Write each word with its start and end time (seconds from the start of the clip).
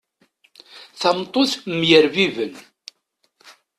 Tameṭṭut 0.99 1.51
mm 1.71 1.81
yerbiben. 1.89 2.53